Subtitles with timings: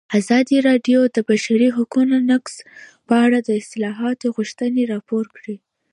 [0.19, 2.55] ازادي راډیو د د بشري حقونو نقض
[3.07, 5.55] په اړه د اصلاحاتو غوښتنې راپور کړې.